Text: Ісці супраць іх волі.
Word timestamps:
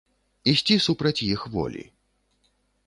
Ісці 0.53 0.77
супраць 0.87 1.21
іх 1.29 1.41
волі. 1.59 1.83